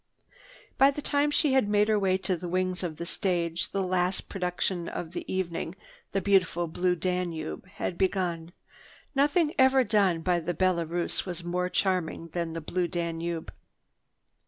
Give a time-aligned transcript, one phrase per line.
[0.79, 3.83] By the time she had made her way to the wings of the stage, the
[3.83, 5.75] last production of the evening,
[6.11, 8.51] "The Beautiful Blue Danube," had begun.
[9.13, 13.53] Nothing ever done by the Ballet Russe is more charming than the Blue Danube.